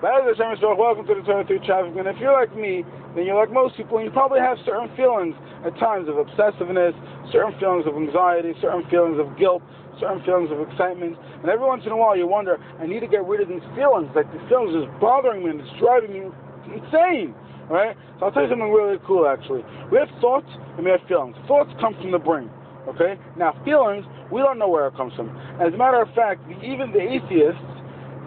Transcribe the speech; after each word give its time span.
Welcome 0.00 0.32
to 0.32 1.14
the 1.14 1.20
Torah 1.28 1.44
3 1.44 1.60
Traffic. 1.68 1.92
And 1.92 2.08
if 2.08 2.16
you're 2.16 2.32
like 2.32 2.56
me, 2.56 2.88
then 3.12 3.28
you're 3.28 3.36
like 3.36 3.52
most 3.52 3.76
people, 3.76 4.00
and 4.00 4.08
you 4.08 4.10
probably 4.10 4.40
have 4.40 4.56
certain 4.64 4.88
feelings 4.96 5.36
at 5.60 5.76
times 5.76 6.08
of 6.08 6.16
obsessiveness, 6.16 6.96
certain 7.28 7.52
feelings 7.60 7.84
of 7.84 7.92
anxiety, 8.00 8.56
certain 8.64 8.80
feelings 8.88 9.20
of 9.20 9.28
guilt, 9.36 9.60
certain 10.00 10.24
feelings 10.24 10.48
of 10.48 10.64
excitement. 10.64 11.20
And 11.44 11.52
every 11.52 11.68
once 11.68 11.84
in 11.84 11.92
a 11.92 11.96
while 12.00 12.16
you 12.16 12.26
wonder, 12.26 12.56
I 12.80 12.88
need 12.88 13.04
to 13.04 13.12
get 13.12 13.28
rid 13.28 13.44
of 13.44 13.52
these 13.52 13.60
feelings. 13.76 14.08
Like 14.16 14.24
these 14.32 14.40
feelings 14.48 14.72
is 14.72 14.88
bothering 15.04 15.44
me 15.44 15.52
and 15.52 15.60
it's 15.60 15.76
driving 15.76 16.16
me 16.16 16.32
insane. 16.72 17.36
Right? 17.68 17.92
So 18.18 18.24
I'll 18.24 18.32
tell 18.32 18.48
you 18.48 18.48
something 18.48 18.72
really 18.72 18.96
cool 19.04 19.28
actually. 19.28 19.68
We 19.92 20.00
have 20.00 20.08
thoughts 20.24 20.48
and 20.80 20.84
we 20.88 20.96
have 20.96 21.04
feelings. 21.12 21.36
Thoughts 21.44 21.76
come 21.76 21.92
from 22.00 22.08
the 22.08 22.18
brain. 22.18 22.48
Okay? 22.88 23.20
Now 23.36 23.52
feelings, 23.68 24.08
we 24.32 24.40
don't 24.40 24.56
know 24.56 24.72
where 24.72 24.88
it 24.88 24.96
comes 24.96 25.12
from. 25.12 25.28
As 25.60 25.74
a 25.74 25.76
matter 25.76 26.00
of 26.00 26.08
fact, 26.16 26.40
even 26.64 26.88
the 26.88 27.04
atheists 27.04 27.60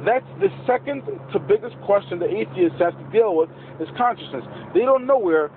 that's 0.05 0.25
the 0.39 0.49
second 0.67 1.04
to 1.31 1.39
biggest 1.39 1.75
question 1.85 2.20
the 2.20 2.29
atheists 2.29 2.79
have 2.79 2.97
to 2.97 3.07
deal 3.11 3.35
with 3.35 3.49
is 3.80 3.88
consciousness. 3.98 4.44
They 4.73 4.81
don't 4.81 5.05
know 5.05 5.17
where 5.17 5.52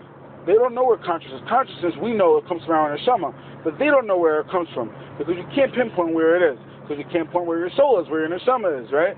they 0.46 0.54
don't 0.54 0.74
know 0.74 0.84
where 0.84 0.96
consciousness. 0.98 1.42
Consciousness 1.48 1.94
we 2.02 2.12
know 2.12 2.36
it 2.38 2.46
comes 2.46 2.62
from 2.64 2.74
our 2.74 2.96
neshama, 2.96 3.34
but 3.64 3.78
they 3.78 3.86
don't 3.86 4.06
know 4.06 4.18
where 4.18 4.40
it 4.40 4.50
comes 4.50 4.68
from 4.74 4.94
because 5.18 5.34
you 5.36 5.46
can't 5.54 5.74
pinpoint 5.74 6.14
where 6.14 6.36
it 6.38 6.54
is 6.54 6.58
because 6.82 6.98
you 6.98 7.10
can't 7.10 7.30
point 7.32 7.46
where 7.46 7.58
your 7.58 7.70
soul 7.76 8.00
is, 8.00 8.08
where 8.08 8.26
your 8.26 8.30
neshama 8.30 8.84
is, 8.84 8.92
right? 8.92 9.16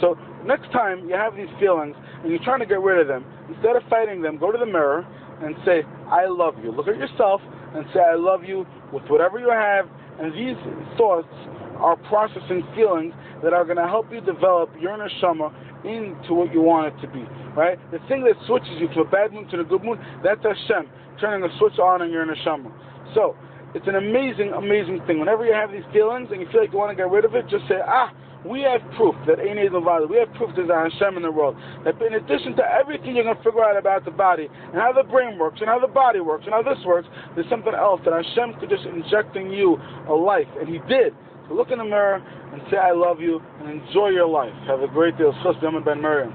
So 0.00 0.16
next 0.46 0.72
time 0.72 1.08
you 1.08 1.14
have 1.14 1.36
these 1.36 1.52
feelings 1.58 1.94
and 2.22 2.30
you're 2.30 2.42
trying 2.44 2.60
to 2.60 2.66
get 2.66 2.80
rid 2.80 3.00
of 3.00 3.08
them, 3.08 3.24
instead 3.52 3.76
of 3.76 3.82
fighting 3.90 4.22
them, 4.22 4.38
go 4.38 4.50
to 4.50 4.58
the 4.58 4.66
mirror 4.66 5.06
and 5.42 5.54
say, 5.64 5.84
"I 6.08 6.26
love 6.26 6.54
you." 6.62 6.70
Look 6.70 6.88
at 6.88 6.96
yourself 6.96 7.42
and 7.74 7.84
say, 7.92 8.00
"I 8.00 8.14
love 8.14 8.44
you" 8.44 8.66
with 8.92 9.04
whatever 9.10 9.38
you 9.38 9.50
have, 9.50 9.88
and 10.20 10.32
these 10.32 10.56
thoughts 10.96 11.32
are 11.80 11.96
processing 12.08 12.62
feelings 12.76 13.14
that 13.42 13.52
are 13.52 13.64
going 13.64 13.80
to 13.80 13.88
help 13.88 14.12
you 14.12 14.20
develop 14.20 14.70
your 14.78 14.96
neshama 14.96 15.48
into 15.84 16.34
what 16.34 16.52
you 16.52 16.60
want 16.60 16.92
it 16.92 17.00
to 17.00 17.08
be. 17.08 17.24
Right? 17.56 17.80
The 17.90 17.98
thing 18.06 18.22
that 18.24 18.36
switches 18.46 18.76
you 18.78 18.88
from 18.92 19.08
a 19.08 19.10
bad 19.10 19.32
mood 19.32 19.50
to 19.50 19.60
a 19.60 19.64
good 19.64 19.82
mood, 19.82 19.98
that's 20.22 20.44
Hashem 20.44 20.88
turning 21.20 21.44
a 21.44 21.58
switch 21.58 21.78
on 21.78 22.02
in 22.02 22.10
your 22.10 22.24
neshama. 22.26 22.70
So 23.14 23.36
it's 23.74 23.86
an 23.86 23.96
amazing, 23.96 24.52
amazing 24.56 25.00
thing. 25.06 25.20
Whenever 25.20 25.44
you 25.44 25.52
have 25.52 25.70
these 25.70 25.86
feelings 25.92 26.28
and 26.32 26.40
you 26.40 26.48
feel 26.50 26.60
like 26.60 26.72
you 26.72 26.78
want 26.78 26.90
to 26.90 26.96
get 26.96 27.10
rid 27.10 27.24
of 27.24 27.34
it, 27.34 27.48
just 27.48 27.66
say, 27.68 27.80
ah, 27.84 28.10
we 28.44 28.62
have 28.62 28.80
proof 28.96 29.14
that 29.26 29.38
Ein 29.38 29.58
Od 29.58 29.72
Milvado. 29.72 30.08
We 30.08 30.16
have 30.16 30.32
proof 30.34 30.54
that 30.56 30.66
there's 30.66 30.92
Hashem 30.92 31.16
in 31.16 31.22
the 31.22 31.30
world. 31.30 31.56
That 31.84 32.00
in 32.00 32.14
addition 32.14 32.56
to 32.56 32.64
everything 32.64 33.16
you're 33.16 33.24
going 33.24 33.36
to 33.36 33.42
figure 33.42 33.64
out 33.64 33.76
about 33.76 34.04
the 34.04 34.10
body 34.10 34.48
and 34.48 34.76
how 34.76 34.92
the 34.92 35.04
brain 35.04 35.38
works 35.38 35.60
and 35.60 35.68
how 35.68 35.78
the 35.78 35.92
body 35.92 36.20
works 36.20 36.44
and 36.44 36.54
how 36.54 36.62
this 36.62 36.82
works, 36.84 37.08
there's 37.34 37.48
something 37.50 37.74
else 37.74 38.00
that 38.04 38.14
Hashem 38.16 38.58
could 38.60 38.70
just 38.70 38.84
inject 38.84 39.36
in 39.36 39.50
you 39.50 39.76
a 40.08 40.14
life, 40.14 40.48
and 40.58 40.68
He 40.68 40.78
did. 40.88 41.12
So 41.48 41.54
look 41.54 41.70
in 41.70 41.78
the 41.78 41.84
mirror 41.84 42.22
and 42.52 42.62
say, 42.70 42.78
I 42.78 42.92
love 42.92 43.20
you, 43.20 43.40
and 43.60 43.82
enjoy 43.82 44.08
your 44.08 44.28
life. 44.28 44.54
Have 44.66 44.80
a 44.80 44.88
great 44.88 45.18
day. 45.18 45.30
Ben 45.84 46.00
Miriam. 46.00 46.32